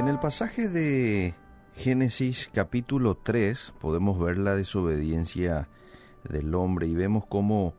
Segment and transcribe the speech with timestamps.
[0.00, 1.34] En el pasaje de
[1.74, 5.68] Génesis capítulo 3 podemos ver la desobediencia
[6.26, 7.74] del hombre y vemos cómo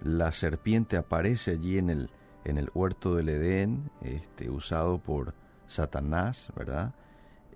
[0.00, 2.10] la serpiente aparece allí en el,
[2.44, 5.34] en el huerto del Edén, este, usado por
[5.66, 6.94] Satanás, ¿verdad?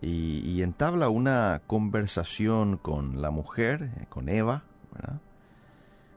[0.00, 5.20] Y, y entabla una conversación con la mujer, con Eva, ¿verdad?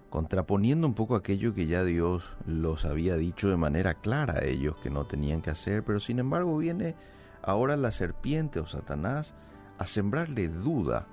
[0.09, 4.75] contraponiendo un poco aquello que ya Dios los había dicho de manera clara a ellos
[4.81, 6.95] que no tenían que hacer, pero sin embargo viene
[7.43, 9.33] ahora la serpiente o Satanás
[9.77, 11.07] a sembrarle duda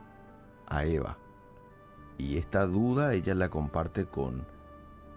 [0.67, 1.19] a Eva.
[2.19, 4.47] Y esta duda ella la comparte con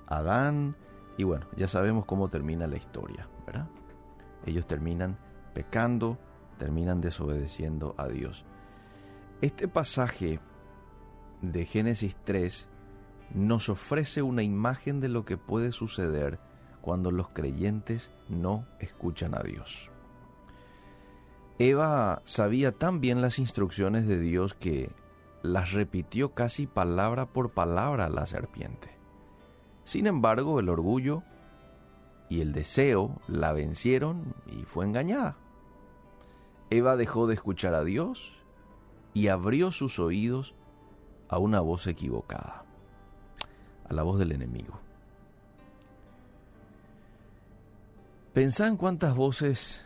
[0.07, 0.75] Adán
[1.17, 3.67] y bueno, ya sabemos cómo termina la historia, ¿verdad?
[4.45, 5.17] Ellos terminan
[5.53, 6.17] pecando,
[6.57, 8.45] terminan desobedeciendo a Dios.
[9.41, 10.39] Este pasaje
[11.41, 12.69] de Génesis 3
[13.33, 16.39] nos ofrece una imagen de lo que puede suceder
[16.81, 19.89] cuando los creyentes no escuchan a Dios.
[21.63, 24.89] Eva sabía tan bien las instrucciones de Dios que
[25.43, 28.89] las repitió casi palabra por palabra a la serpiente.
[29.83, 31.21] Sin embargo, el orgullo
[32.29, 35.37] y el deseo la vencieron y fue engañada.
[36.71, 38.33] Eva dejó de escuchar a Dios
[39.13, 40.55] y abrió sus oídos
[41.29, 42.65] a una voz equivocada
[43.87, 44.79] a la voz del enemigo.
[48.33, 49.85] Pensá en cuántas voces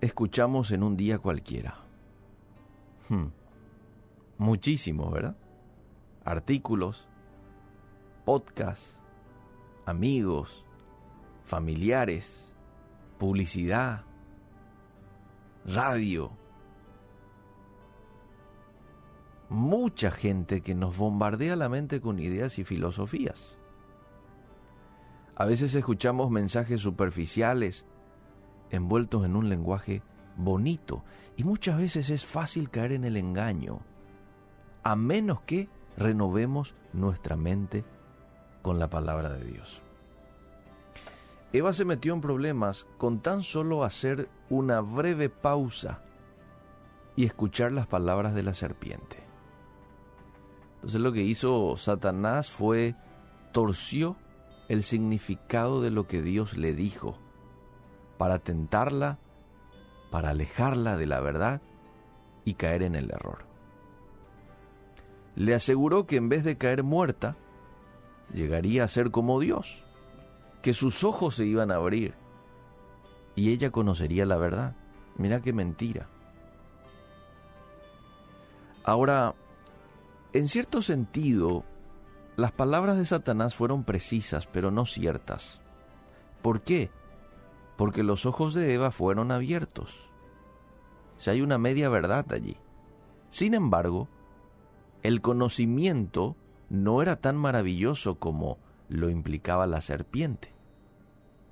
[0.00, 1.78] escuchamos en un día cualquiera.
[3.08, 3.26] Hmm.
[4.38, 5.36] Muchísimo, ¿verdad?
[6.24, 7.08] Artículos,
[8.24, 9.00] podcasts,
[9.86, 10.64] amigos,
[11.44, 12.54] familiares,
[13.18, 14.04] publicidad,
[15.64, 16.30] radio,
[19.48, 23.56] mucha gente que nos bombardea la mente con ideas y filosofías.
[25.34, 27.86] A veces escuchamos mensajes superficiales
[28.70, 30.02] envueltos en un lenguaje
[30.36, 31.04] bonito
[31.36, 33.80] y muchas veces es fácil caer en el engaño,
[34.82, 37.84] a menos que renovemos nuestra mente
[38.62, 39.82] con la palabra de Dios.
[41.52, 46.02] Eva se metió en problemas con tan solo hacer una breve pausa
[47.16, 49.16] y escuchar las palabras de la serpiente.
[50.76, 52.94] Entonces lo que hizo Satanás fue
[53.52, 54.16] torció
[54.68, 57.18] el significado de lo que Dios le dijo
[58.18, 59.18] para tentarla,
[60.10, 61.62] para alejarla de la verdad
[62.44, 63.44] y caer en el error.
[65.36, 67.36] Le aseguró que en vez de caer muerta,
[68.32, 69.84] llegaría a ser como Dios,
[70.62, 72.14] que sus ojos se iban a abrir
[73.34, 74.74] y ella conocería la verdad.
[75.16, 76.08] Mira qué mentira.
[78.82, 79.34] Ahora,
[80.32, 81.64] en cierto sentido,
[82.36, 85.60] las palabras de Satanás fueron precisas, pero no ciertas.
[86.42, 86.90] ¿Por qué?
[87.78, 90.10] Porque los ojos de Eva fueron abiertos.
[91.16, 92.56] Si hay una media verdad allí.
[93.30, 94.08] Sin embargo,
[95.04, 96.34] el conocimiento
[96.70, 98.58] no era tan maravilloso como
[98.88, 100.52] lo implicaba la serpiente.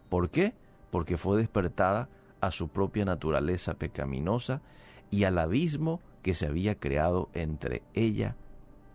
[0.08, 0.54] ¿Por qué?
[0.90, 2.08] Porque fue despertada
[2.40, 4.62] a su propia naturaleza pecaminosa
[5.12, 8.34] y al abismo que se había creado entre ella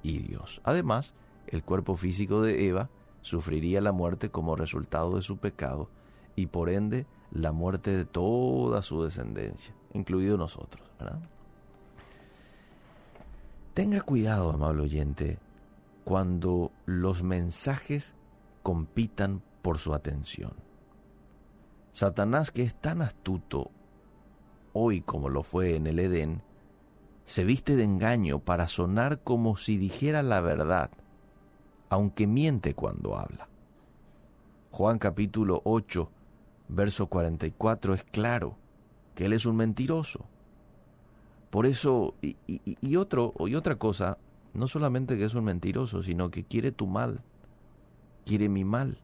[0.04, 0.60] y Dios.
[0.66, 1.14] Además,
[1.48, 2.90] el cuerpo físico de Eva
[3.22, 5.88] sufriría la muerte como resultado de su pecado
[6.42, 10.90] y por ende la muerte de toda su descendencia, incluido nosotros.
[13.74, 15.38] Tenga cuidado, amable oyente,
[16.04, 18.16] cuando los mensajes
[18.64, 20.54] compitan por su atención.
[21.92, 23.70] Satanás, que es tan astuto
[24.74, 26.42] hoy como lo fue en el Edén,
[27.24, 30.90] se viste de engaño para sonar como si dijera la verdad,
[31.90, 33.48] aunque miente cuando habla.
[34.72, 36.10] Juan capítulo 8,
[36.72, 38.56] verso 44 es claro
[39.14, 40.26] que él es un mentiroso.
[41.50, 44.18] Por eso, y, otro, y otra cosa,
[44.54, 47.22] no solamente que es un mentiroso, sino que quiere tu mal,
[48.26, 49.00] quiere mi mal.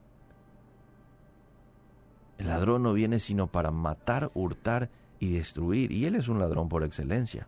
[2.38, 4.90] El ladrón no viene sino para matar, hurtar
[5.20, 7.48] y destruir, y él es un ladrón por excelencia.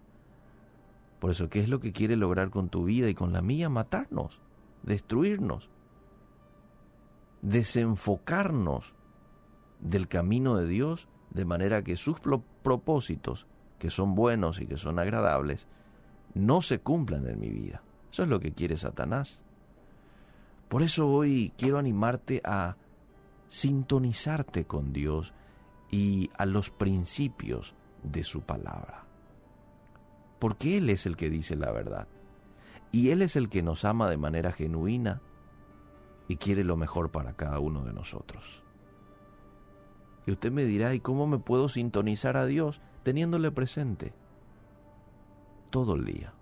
[1.20, 3.70] Por eso, ¿qué es lo que quiere lograr con tu vida y con la mía?
[3.70, 4.42] Matarnos,
[4.84, 5.70] destruirnos,
[7.42, 8.94] desenfocarnos
[9.80, 12.20] del camino de Dios de manera que sus
[12.64, 13.48] propósitos,
[13.78, 15.68] que son buenos y que son agradables,
[16.34, 17.82] no se cumplan en mi vida.
[18.12, 19.40] Eso es lo que quiere Satanás.
[20.68, 22.76] Por eso hoy quiero animarte a
[23.48, 25.34] sintonizarte con Dios
[25.92, 27.74] y a los principios
[28.04, 29.10] de su palabra
[30.40, 32.08] porque Él es el que dice la verdad.
[32.92, 35.22] Y Él es el que nos ama de manera genuina
[36.28, 38.64] y quiere lo mejor para cada uno de nosotros.
[40.30, 44.14] Y usted me dirá, ¿y cómo me puedo sintonizar a Dios teniéndole presente?
[45.72, 46.34] Todo el día.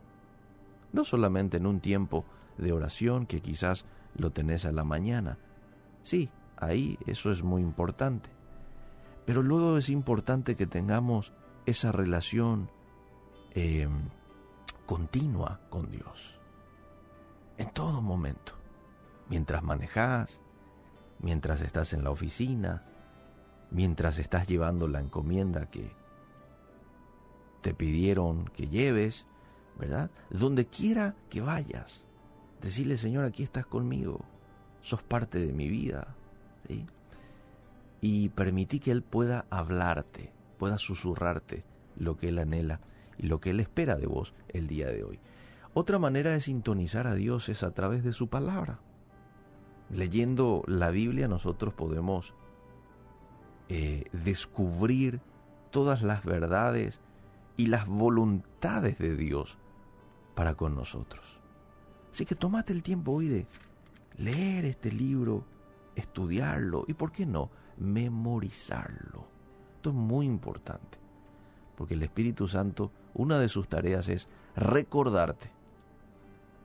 [0.91, 2.25] No solamente en un tiempo
[2.57, 5.37] de oración que quizás lo tenés a la mañana.
[6.03, 8.29] Sí, ahí eso es muy importante.
[9.25, 11.31] Pero luego es importante que tengamos
[11.65, 12.69] esa relación
[13.51, 14.01] em,
[14.85, 16.37] continua con Dios.
[17.57, 18.51] En todo momento.
[19.29, 20.41] Mientras manejas,
[21.19, 22.83] mientras estás en la oficina,
[23.71, 25.91] mientras estás llevando la encomienda que
[27.61, 29.25] te pidieron que lleves,
[29.77, 30.09] ¿verdad?
[30.29, 32.03] Donde quiera que vayas,
[32.61, 34.21] decirle, Señor, aquí estás conmigo,
[34.81, 36.15] sos parte de mi vida,
[36.67, 36.85] ¿sí?
[37.99, 41.63] Y permití que Él pueda hablarte, pueda susurrarte
[41.97, 42.79] lo que Él anhela
[43.17, 45.19] y lo que Él espera de vos el día de hoy.
[45.73, 48.79] Otra manera de sintonizar a Dios es a través de su palabra.
[49.89, 52.33] Leyendo la Biblia nosotros podemos
[53.69, 55.19] eh, descubrir
[55.71, 57.01] todas las verdades
[57.57, 59.57] y las voluntades de Dios
[60.35, 61.23] para con nosotros.
[62.11, 63.47] Así que tomate el tiempo hoy de
[64.17, 65.43] leer este libro,
[65.95, 69.27] estudiarlo y, ¿por qué no?, memorizarlo.
[69.75, 70.97] Esto es muy importante,
[71.75, 75.51] porque el Espíritu Santo, una de sus tareas es recordarte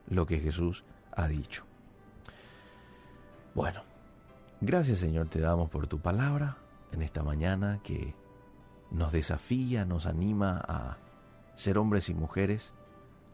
[0.09, 1.65] lo que Jesús ha dicho.
[3.55, 3.83] Bueno,
[4.61, 6.57] gracias Señor te damos por tu palabra
[6.93, 8.15] en esta mañana que
[8.91, 10.99] nos desafía, nos anima a
[11.55, 12.73] ser hombres y mujeres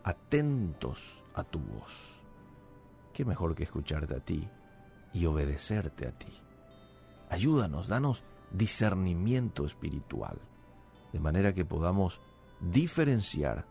[0.04, 2.22] atentos a tu voz.
[3.12, 4.48] ¿Qué mejor que escucharte a ti
[5.12, 6.32] y obedecerte a ti?
[7.28, 10.38] Ayúdanos, danos discernimiento espiritual,
[11.12, 12.20] de manera que podamos
[12.60, 13.66] diferenciar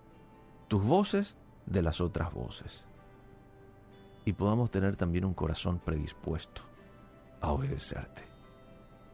[0.68, 2.84] tus voces de las otras voces
[4.26, 6.62] y podamos tener también un corazón predispuesto
[7.40, 8.37] a obedecerte.